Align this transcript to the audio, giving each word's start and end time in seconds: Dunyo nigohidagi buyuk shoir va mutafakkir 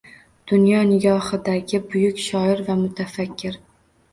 Dunyo 0.51 0.77
nigohidagi 0.91 1.81
buyuk 1.91 2.25
shoir 2.29 2.65
va 2.71 2.79
mutafakkir 2.81 3.61